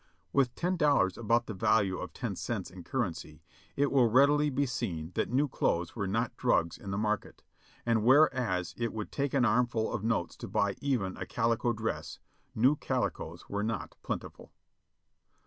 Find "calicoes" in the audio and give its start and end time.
12.75-13.47